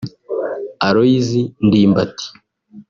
Aloys 0.87 1.29
Ndimbati 1.65 2.25